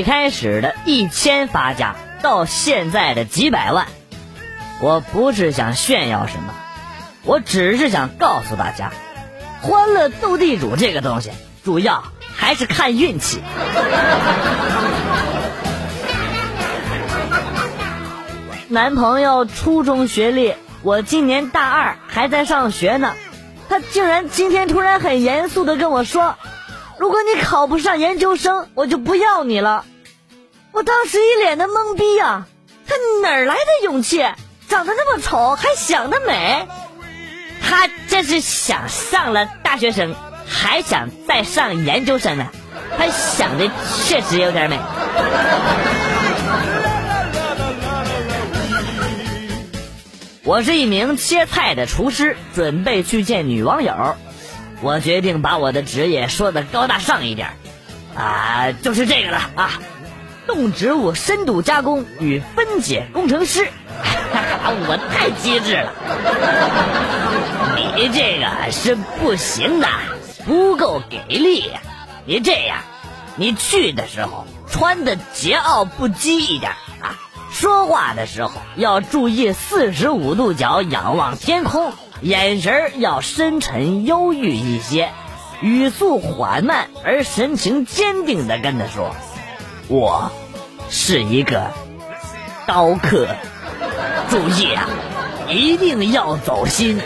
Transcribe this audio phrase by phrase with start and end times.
[0.00, 3.86] 从最开始的一千发家，到现在的几百万，
[4.80, 6.54] 我不是想炫耀什么，
[7.22, 8.92] 我只是想告诉大家，
[9.60, 11.32] 欢乐斗地主这个东西，
[11.64, 12.02] 主要
[12.34, 13.42] 还是看运气。
[18.68, 23.12] 男朋友初中学历，我今年大二还在上学呢。
[23.68, 26.36] 他竟然今天突然很严肃的跟我说
[26.98, 29.84] ：“如果你考不上研究生，我就不要你了。”
[30.72, 32.46] 我当时一脸的懵逼呀，
[32.86, 34.24] 他哪儿来的勇气？
[34.68, 36.68] 长得那么丑，还想得美？
[37.60, 40.14] 他这是想上了大学生，
[40.46, 42.46] 还想再上研究生呢？
[42.96, 43.70] 他想的
[44.04, 44.78] 确实有点美。
[50.44, 54.16] 我是一名切菜的厨师，准备去见女网友。
[54.80, 57.50] 我决定把我的职业说的高大上一点，
[58.16, 59.80] 啊，就是这个了啊，
[60.50, 63.68] 动植物深度加工与分解工程师。
[64.88, 65.92] 我太机智了，
[67.96, 69.86] 你这个是不行的，
[70.44, 71.70] 不够给力。
[72.24, 72.78] 你这样，
[73.36, 77.14] 你去的时候穿的桀骜不羁一点啊。
[77.52, 85.10] 说话的时候要注意四十五度角仰望天空，眼神要深沉忧郁一些，
[85.60, 89.14] 语速缓慢而神情坚定的跟他说
[89.88, 90.32] ：“我
[90.90, 91.70] 是一个
[92.66, 93.28] 刀客，
[94.28, 94.88] 注意啊，
[95.48, 97.00] 一定要走心。”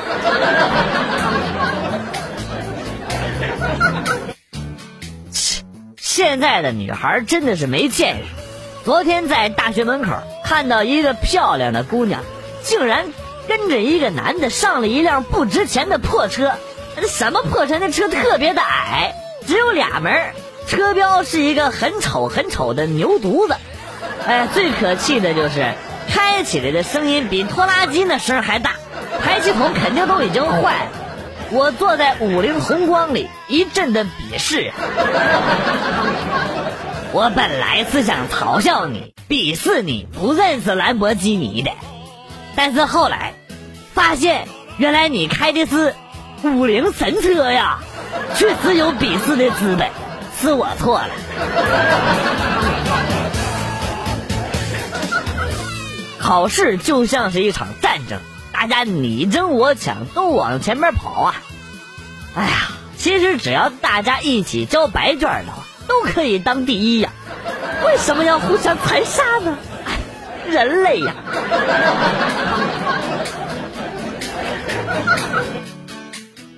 [5.96, 8.22] 现在的女孩真的是没见识。
[8.84, 10.12] 昨天在大学门口
[10.44, 12.22] 看到一个漂亮的姑娘，
[12.62, 13.06] 竟然
[13.46, 16.52] 跟着一个男的上了一辆不值钱的破车。
[17.08, 17.78] 什么破车？
[17.78, 19.14] 那车特别的矮，
[19.46, 20.32] 只有俩门，
[20.66, 23.56] 车标是一个很丑很丑的牛犊子。
[24.26, 25.74] 哎，最可气的就是
[26.08, 28.72] 开起来的声音比拖拉机那声还大，
[29.22, 30.88] 排气筒肯定都已经坏了。
[31.50, 34.72] 我坐在五菱宏光里，一阵的鄙视。
[37.12, 41.70] 我本来是想嘲笑你、鄙视你不认识兰博基尼的，
[42.56, 43.34] 但是后来
[43.92, 44.48] 发现，
[44.78, 45.94] 原来你开的是
[46.42, 47.78] 五菱神车呀，
[48.34, 49.90] 确实有鄙视的资本，
[50.40, 51.10] 是我错了。
[56.24, 58.18] 考试就像是一场战争，
[58.50, 61.34] 大家你争我抢，都往前面跑啊！
[62.34, 65.64] 哎呀，其实只要大家一起交白卷的话。
[65.86, 67.12] 都可以当第一呀，
[67.84, 69.58] 为什么要互相残杀呢？
[70.48, 71.14] 人类呀！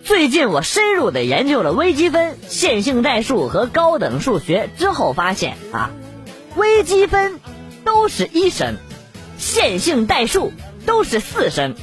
[0.05, 5.91] 最近我深入的研究了微积分、线性代数和高等数学之后，发现啊，
[6.55, 7.41] 微积分
[7.85, 8.77] 都是一声，
[9.39, 10.53] 线性代数
[10.87, 11.75] 都是四声，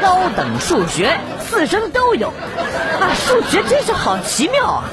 [0.00, 2.28] 高等数学四声都有。
[2.28, 4.84] 啊，数学真是好奇妙啊！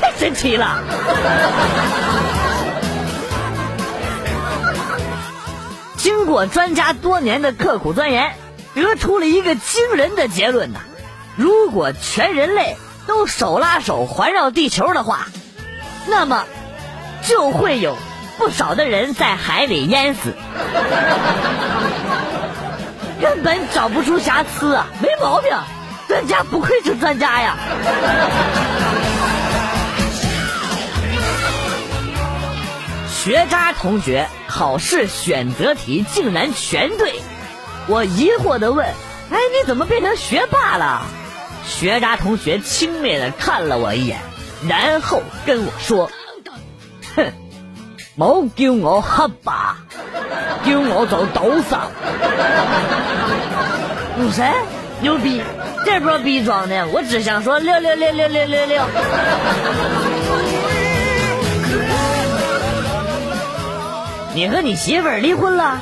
[0.00, 0.82] 太神奇了！
[5.96, 8.34] 经过专家多年的刻苦钻研，
[8.74, 10.80] 得出了一个惊人的结论呐：
[11.36, 12.76] 如果全人类
[13.06, 15.28] 都手拉手环绕地球的话，
[16.06, 16.44] 那么
[17.22, 17.96] 就会有
[18.38, 20.32] 不少的人在海里淹死，
[23.20, 24.86] 根本找不出瑕疵啊！
[25.00, 25.50] 没毛病，
[26.08, 27.56] 专家不愧是专家呀！
[33.22, 37.20] 学渣同学考试选择题竟然全对，
[37.86, 38.84] 我疑惑的问
[39.30, 41.02] ：“哎，你怎么变成学霸了？”
[41.64, 44.18] 学渣同学轻蔑的看了我一眼，
[44.68, 46.10] 然后跟我说
[47.14, 47.32] ：“哼，
[48.18, 49.78] 冇叫我黑吧，
[50.64, 51.78] 叫我做赌神。”
[54.18, 54.52] 赌神
[55.00, 55.42] 牛逼，
[55.86, 58.82] 这波逼装的，我只想说六六六六六六六。
[64.34, 65.80] 你和你媳妇儿离婚了？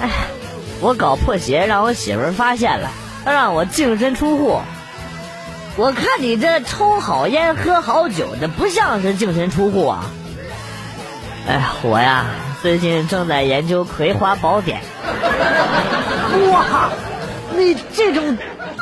[0.00, 0.10] 哎，
[0.80, 2.90] 我搞破鞋让我媳妇儿发现了，
[3.24, 4.60] 她让我净身出户。
[5.76, 10.06] 我看你这抽好烟喝好酒的，不像是净身出户啊。
[11.46, 12.26] 哎呀，我呀，
[12.60, 14.80] 最近正在研究《葵花宝典
[16.50, 16.90] 》。哇，
[17.56, 18.36] 你这种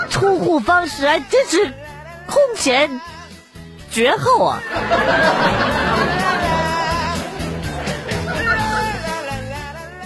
[0.09, 1.75] 出户方式还真是
[2.27, 3.01] 空前
[3.91, 4.59] 绝后啊！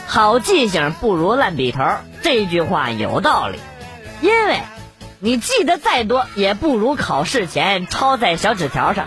[0.06, 1.84] 好记性不如烂笔头，
[2.22, 3.60] 这句话有道理。
[4.20, 4.58] 因为，
[5.20, 9.06] 你记得再多，也不如考试前抄在小纸条上。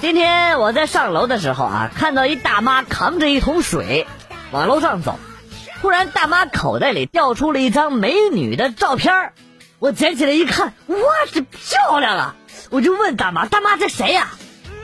[0.00, 4.06] 今天我在上楼的时候啊，看到一大妈扛着一桶水
[4.50, 5.18] 往楼上走，
[5.82, 9.32] 突然大妈口袋里掉出了一张美女的照片
[9.78, 10.96] 我捡起来一看，哇，
[11.32, 12.34] 这漂亮啊！
[12.70, 14.28] 我就问大妈：“大妈，这谁呀？”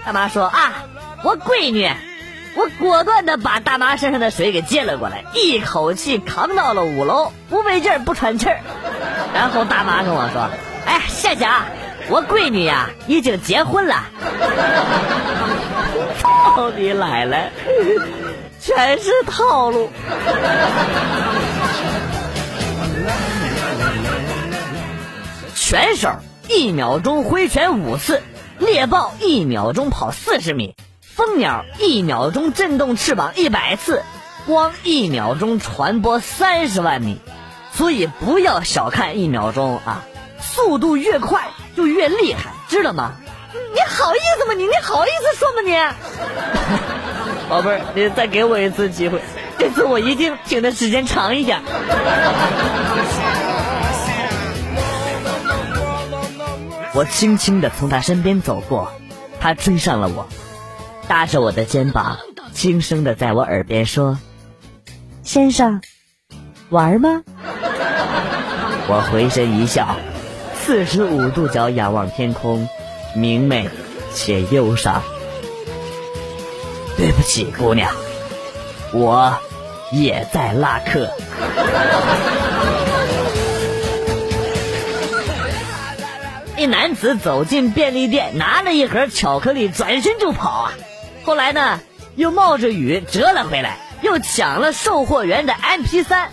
[0.05, 0.85] 大妈说：“啊，
[1.23, 1.91] 我闺女。”
[2.57, 8.61] 我果断的把大妈身上的水给接了过来，一口气扛到了五楼，不费劲儿不喘气儿。
[9.35, 10.49] 然后大妈跟我说
[10.87, 11.67] ：“哎，谢谢啊，
[12.09, 14.05] 我闺女呀已经结婚了。”
[16.19, 17.51] 操你奶奶，
[18.61, 19.91] 全是套路！
[25.55, 26.11] 拳手
[26.49, 28.23] 一秒钟挥拳五次，
[28.59, 30.75] 猎豹一秒钟跑四十米。
[31.01, 34.03] 蜂鸟一秒钟震动翅膀一百次，
[34.47, 37.21] 光一秒钟传播三十万米，
[37.73, 40.05] 所以不要小看一秒钟啊！
[40.41, 43.13] 速度越快就越厉害，知道吗？
[43.53, 44.55] 你好意思吗？
[44.55, 45.73] 你你好意思说吗你？
[47.49, 49.21] 宝贝儿，你再给我一次机会，
[49.59, 51.61] 这次我一定听的时间长一点。
[56.95, 58.91] 我轻轻的从他身边走过，
[59.39, 60.27] 他追上了我。
[61.09, 62.19] 搭着我的肩膀，
[62.53, 64.19] 轻声的在我耳边说
[65.23, 65.81] ：“先生，
[66.71, 67.23] 玩吗？”
[68.89, 69.97] 我回身一笑，
[70.67, 72.69] 四十五度角仰望天空，
[73.15, 73.71] 明媚
[74.13, 75.01] 且忧伤。
[76.97, 77.95] 对不起，姑娘，
[78.93, 79.39] 我
[79.93, 81.09] 也在拉客。
[86.59, 90.73] 一男子走进便利店，拿了一盒巧克力，转身就跑啊！
[91.25, 91.79] 后来呢，
[92.17, 96.33] 又冒着雨折了回来，又抢了售货员的 MP 三，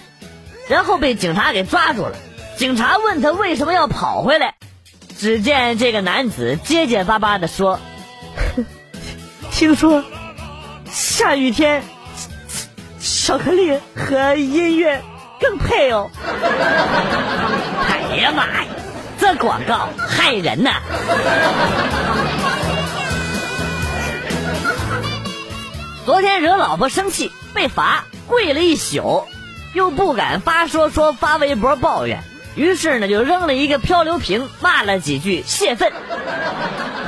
[0.68, 2.16] 然后被警察给抓住了。
[2.58, 4.56] 警察问他为什么要跑回来，
[5.18, 7.80] 只见这个男子结结巴巴的说
[9.52, 10.04] ：“听说
[10.90, 11.84] 下雨天
[13.02, 15.02] 巧克力和音乐
[15.40, 16.10] 更配哦。
[17.90, 18.66] ”哎呀妈呀，
[19.20, 20.82] 这广告害人呐！
[26.06, 29.26] 昨天惹老婆生气被罚跪了一宿，
[29.74, 32.24] 又不敢发说说发微博抱怨，
[32.56, 35.92] 于是呢就扔了一个漂流瓶，骂了几句泄愤。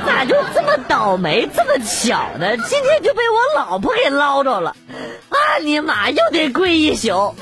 [0.06, 2.56] 咋就这么倒霉，这么巧呢？
[2.56, 4.76] 今天就被我老婆给捞着了，
[5.28, 7.34] 啊你妈又得跪一宿。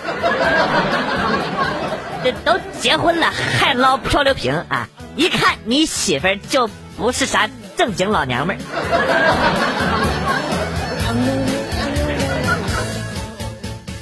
[2.22, 4.88] 这都结婚了还捞漂流瓶啊？
[5.14, 8.60] 一看你媳妇就不是啥正经老娘们儿。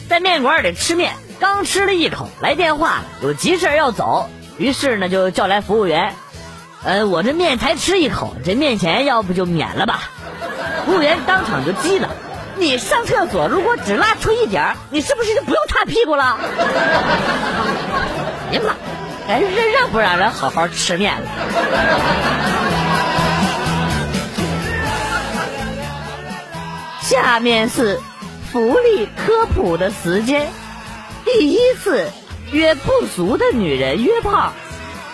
[0.08, 6.14] 在面馆里吃面，刚吃了一口，来电话了，有急事要走，于是呢就叫来服务员。
[6.84, 10.04] 呃，我这面才吃一口，这面钱要不就免了吧？
[10.86, 12.10] 服务员当场就急了
[12.54, 16.38] ：“你上厕所如果只拉出一点你是不是就不用擦屁股了？”
[18.52, 18.76] 哎呀妈！
[19.26, 21.26] 哎，让让不让人好好吃面了？
[27.00, 27.98] 下面是。
[28.52, 30.46] 福利科普的时间，
[31.24, 32.10] 第一次
[32.50, 34.52] 约不熟的女人约炮，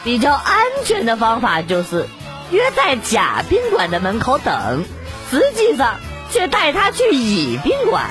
[0.04, 2.06] 比较安全的方法就是
[2.50, 4.84] 约在甲宾馆的门口等，
[5.30, 5.96] 实际上
[6.30, 8.10] 却带她去乙宾馆。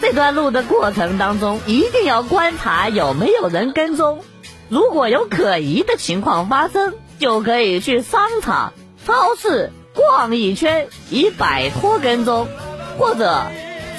[0.00, 4.24] 这段路的过程当中，一定要观察有没有人跟踪，
[4.68, 8.72] 如果有可疑的情况发生，就可以去商场、
[9.06, 12.48] 超市逛一圈，以摆脱跟踪，
[12.98, 13.46] 或者。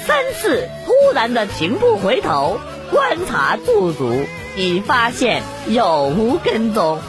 [0.06, 2.58] 三次突然的停步回头
[2.90, 7.00] 观察驻足，以发现有无跟踪。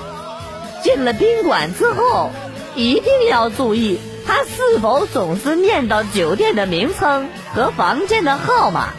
[0.83, 2.31] 进了宾馆之后，
[2.75, 8.89] 一定要注意他是否总是念叨酒店的名称和房间的号码。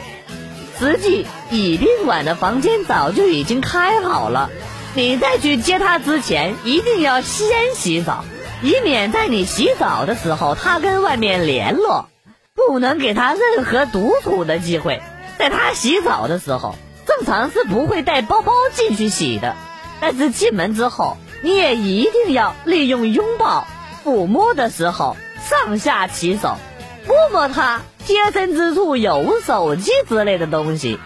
[0.79, 4.51] 实际乙宾馆的房间早就已经开好了，
[4.95, 8.25] 你在去接他之前，一定要先洗澡，
[8.62, 12.09] 以免在你洗澡的时候他跟外面联络。
[12.55, 15.01] 不能给他任何独处的机会，
[15.43, 19.57] 在他洗澡的时候，正常是不会带包包进去洗的。
[20.01, 23.67] 但是进门之后，你也一定要利用拥抱、
[24.05, 26.59] 抚摸的时候上下其手，
[27.09, 31.01] 摸摸他贴身之处有无手机之类的东西。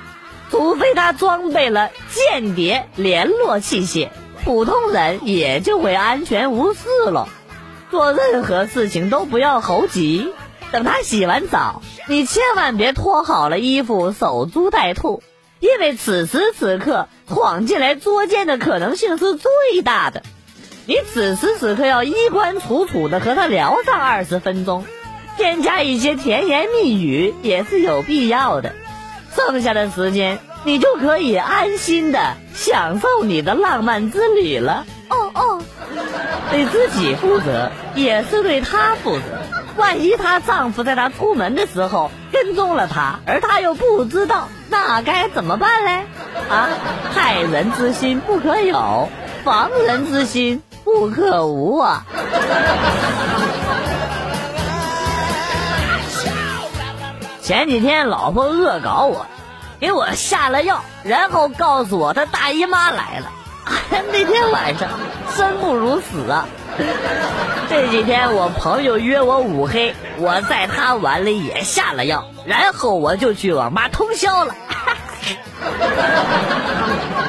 [0.50, 4.10] 除非他装备了间谍联络器械，
[4.44, 7.30] 普通人也就会安全无事了。
[7.90, 10.30] 做任何事情都不要猴急。
[10.72, 15.22] 等他洗完澡，你千万别脱好了衣服守株待兔，
[15.60, 20.22] 因为此时此刻闯进来捉奸的可能性是最大的。
[20.86, 24.84] 你此时此刻要衣冠楚楚的和他聊上二十分钟，
[25.36, 28.74] 添加一些甜言蜜语也是有必要的。
[29.34, 34.86] 剩下的时间，你就可以安心的享受你的浪漫之旅了。
[35.08, 35.62] 哦哦，
[36.50, 39.22] 对自己负责，也是对他负责。
[39.76, 46.06] 万一她丈夫在她出门的时候跟踪了她，而她又不知道，那该怎么办嘞？
[46.48, 46.68] 啊，
[47.14, 49.08] 害人之心不可有，
[49.44, 52.04] 防人之心不可无啊！
[57.42, 59.26] 前几天老婆恶搞我，
[59.78, 63.30] 给我下了药，然后告诉我她大姨妈来了。
[64.12, 64.88] 那天晚上
[65.36, 66.46] 生不如死啊！
[67.68, 74.54] 这几天我朋友约我五黑，我在他碗里也下了药，然后我就去网吧通宵了。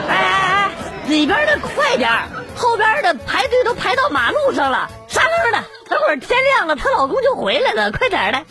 [0.08, 0.70] 哎哎哎，
[1.08, 2.10] 里边的快点
[2.56, 5.64] 后边的排队都排到马路上了，啥路的？
[5.90, 8.46] 等会儿天亮了，她老公就回来了，快点的。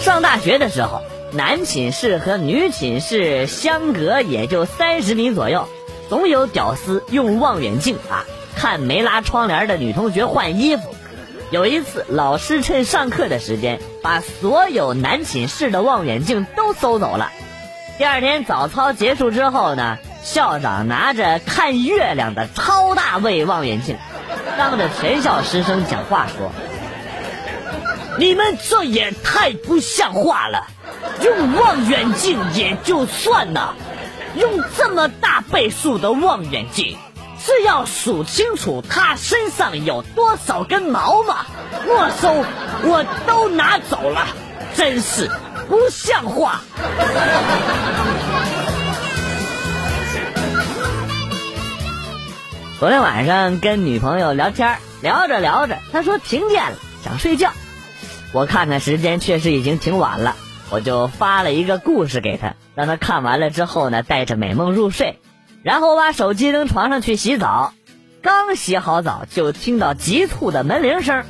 [0.00, 1.02] 上大学的时候。
[1.34, 5.66] 男寝室和女寝室相隔也就三十米左右，
[6.08, 8.24] 总有屌丝用望远镜啊
[8.54, 10.94] 看没拉窗帘的女同学换衣服。
[11.50, 17.32] 有一次，老师趁上课的时间把所有男寝室的望远镜都搜走了。
[17.98, 23.96] 第二天早操结束之后呢，校长拿着看月亮的超大位望远镜，
[24.56, 26.52] 当着全校师生讲话说
[28.20, 30.68] ：“你们这也太不像话了。”
[31.22, 33.74] 用望远镜也就算了，
[34.34, 36.96] 用这么大倍数的望远镜，
[37.38, 41.46] 是要数清楚他身上有多少根毛吗？
[41.86, 42.44] 没收，
[42.82, 44.28] 我都拿走了，
[44.74, 45.30] 真是
[45.68, 46.60] 不像话。
[52.80, 57.52] 昨天晚上跟女朋友聊天，聊着聊着，她说停电了，想睡觉。
[58.32, 60.36] 我看看时间，确实已经挺晚了。
[60.70, 65.20] 我就发了一个故事给他，让他看完了之后呢，带着美梦入睡。
[65.62, 67.72] 然后我把手机扔床上去洗澡，
[68.22, 71.24] 刚洗好澡就听到急促的门铃声，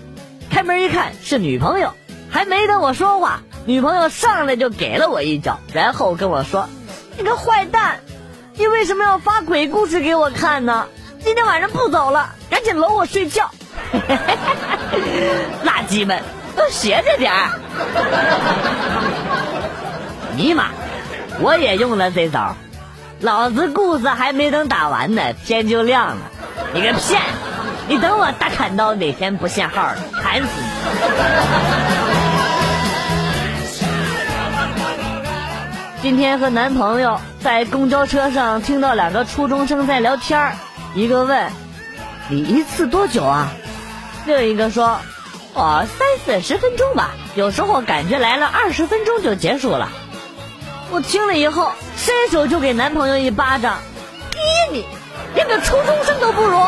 [0.50, 1.92] 开门一看是女朋友，
[2.30, 6.68] 还没等我说话，女朋友上来就给了我一脚，然后跟我说
[7.18, 8.00] ：“你个坏蛋，
[8.56, 10.86] 你为什么要发鬼故事给我看呢？
[11.22, 13.50] 今天晚上不走了，赶紧搂我睡觉。”
[15.64, 16.22] 垃圾们。
[16.56, 17.50] 都学着点儿！
[20.36, 20.66] 尼玛，
[21.40, 22.56] 我也用了这招，
[23.20, 26.16] 老子故事还没等打完呢，天就亮了。
[26.72, 27.22] 你个骗！
[27.88, 30.66] 你等我大砍刀哪天不限号了，砍死你！
[36.02, 40.52] 今天和男朋友在公交车上听到两个初中生在聊天
[40.94, 41.50] 一个问
[42.28, 43.52] ：“你一次多久啊？”
[44.26, 44.98] 另一个说。
[45.56, 49.88] 哦，三四十分钟吧，有时候感觉来了二十分钟就结束了。
[50.90, 53.78] 我听了以后，伸手就给男朋友一巴掌，
[54.30, 54.38] 逼
[54.72, 54.86] 你，
[55.34, 56.58] 连个初中生都不如。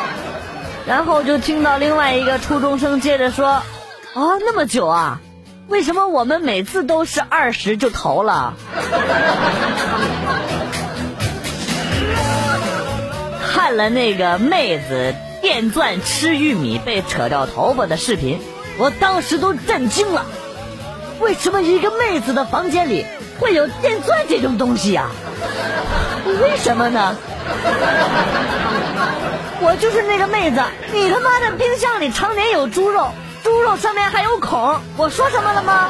[0.86, 3.48] 然后就听到另外一个初中生接着说
[4.14, 5.20] ：“啊，那么久啊？
[5.68, 8.54] 为什么我们每次都是二十就投了？”
[13.52, 18.40] 看了那个妹子电钻吃玉米被扯掉头发的视频。
[18.78, 20.26] 我当时都震惊了，
[21.20, 23.06] 为什么一个妹子的房间里
[23.38, 25.10] 会有电钻这种东西啊？
[26.40, 27.16] 为什么呢？
[29.60, 30.62] 我就是那个妹子，
[30.92, 33.10] 你他妈的冰箱里常年有猪肉，
[33.42, 35.88] 猪肉上面还有孔，我说什么了吗？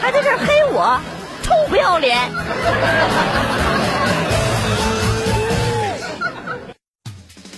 [0.00, 0.98] 还在这黑我，
[1.42, 2.18] 臭不要脸！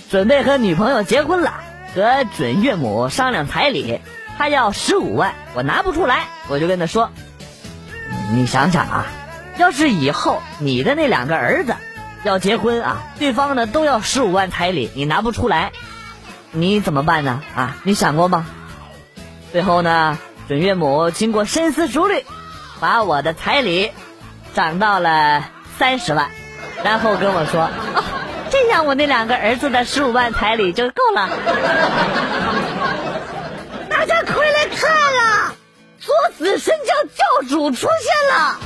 [0.09, 1.53] 准备和女朋友结婚了，
[1.95, 3.99] 和准岳母商量彩礼。
[4.37, 7.09] 他要十五万，我拿不出来，我就跟他说
[8.31, 9.07] ：“你想想啊，
[9.57, 11.75] 要是以后你的那两个儿子
[12.23, 15.71] 要结婚啊，对方呢都要十五万彩礼，你拿不出来，
[16.51, 17.41] 你怎么办呢？
[17.55, 18.45] 啊，你想过吗？”
[19.51, 22.25] 最后呢，准岳母经过深思熟虑，
[22.79, 23.91] 把我的彩礼
[24.53, 25.45] 涨到了
[25.77, 26.29] 三十万，
[26.83, 27.69] 然后跟我说：“，
[28.51, 31.29] 这样我那两个儿子的十五万彩礼就够了。”
[36.23, 38.59] 我子神教教主出现了。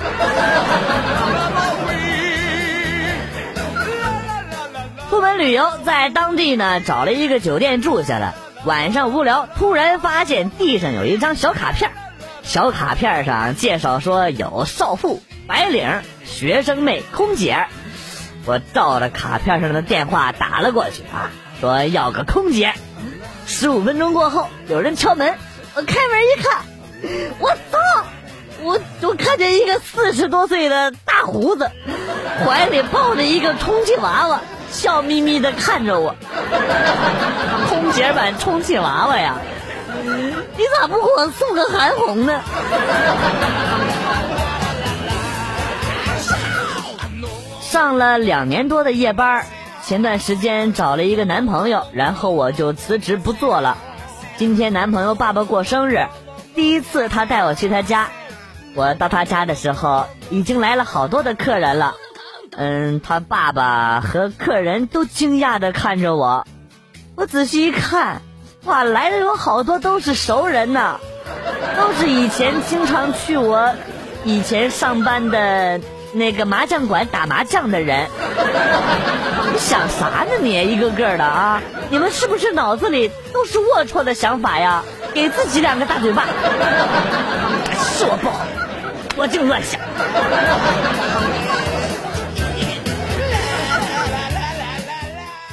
[5.09, 8.33] 出门旅游，在当地呢找了一个酒店住下了。
[8.63, 11.91] 晚上无聊，突然发现地上有一张小卡片，
[12.43, 17.65] 小卡片上介绍说有少妇、白领、学生妹、空姐。
[18.45, 21.29] 我照着卡片上的电话打了过去啊，
[21.59, 22.73] 说要个空姐。
[23.45, 25.35] 十五分钟过后，有人敲门，
[25.75, 26.61] 我开门一看，
[27.39, 27.79] 我操！
[28.63, 31.71] 我我看见一个四十多岁的大胡子，
[32.45, 34.39] 怀里抱着一个充气娃娃，
[34.71, 36.15] 笑眯眯的看着我。
[37.69, 39.35] 空姐版充气娃娃呀，
[40.03, 42.39] 你咋不给我送个韩红呢？
[47.61, 49.45] 上了两年多的夜班，
[49.83, 53.77] 前段时间找了一个男朋友，然后我就辞职不做了。
[54.37, 56.05] 今天男朋友爸爸过生日，
[56.55, 58.09] 第一次他带我去他家。
[58.73, 61.95] 我到他家的时候，已经来了好多的客人了。
[62.55, 66.45] 嗯，他爸爸和客人都惊讶的看着我。
[67.15, 68.21] 我仔细一看，
[68.63, 70.99] 哇，来的有好多都是熟人呐，
[71.77, 73.73] 都是以前经常去我
[74.23, 75.81] 以前上班的
[76.13, 78.07] 那个麻将馆打麻将的人。
[79.53, 80.31] 你想啥呢？
[80.41, 81.61] 你一个个的啊！
[81.89, 84.83] 你们是不是脑子里都是龌龊的想法呀？
[85.13, 86.25] 给自己两个大嘴巴！
[87.95, 88.45] 是我不好。
[89.17, 89.79] 我净乱想。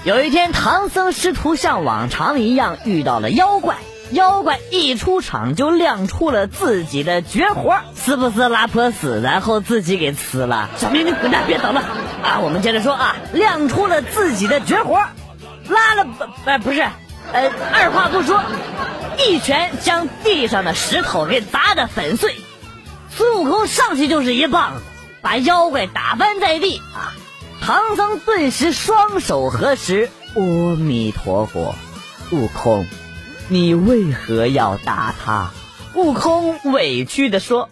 [0.05, 3.77] 有一天，唐僧师徒像往常一样遇到了妖怪，
[4.11, 10.71] 妖怪一出场就亮出了自己的绝活，是不是拉泼死，然后自己给吃了。
[10.77, 11.85] 小明，你滚蛋，别捣乱
[12.23, 12.39] 啊！
[12.41, 14.95] 我们接着说啊，亮出了自己的绝活，
[15.69, 16.87] 拉了不不不是，
[17.33, 18.43] 呃，二话不说，
[19.19, 22.37] 一拳将地上的石头给砸得粉碎。
[23.11, 24.83] 孙悟空上去就是一棒子，
[25.21, 27.13] 把妖怪打翻在地啊！
[27.61, 31.75] 唐僧顿时双手合十，阿弥陀佛。
[32.31, 32.87] 悟空，
[33.49, 35.51] 你为何要打他？
[35.95, 37.69] 悟空委屈的说：“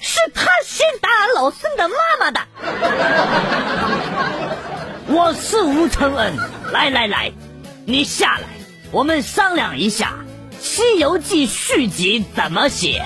[0.00, 2.40] 是他先打老孙的妈妈的。
[5.08, 6.36] 我是吴承恩，
[6.72, 7.32] 来来来，
[7.88, 8.48] 你下来，
[8.90, 10.12] 我们商量一下。”
[10.58, 13.00] 《西游记》续集怎么写？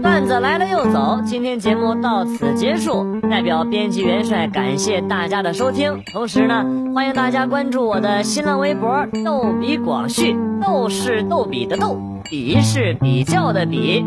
[0.00, 3.20] 段子来了又走，今天节目到此结束。
[3.28, 14.06] 代表编辑元帅感谢大家的收听，同时呢，欢迎大家关注我的新浪微博“逗比广旭”，逗是逗比的逗，比是比较的比。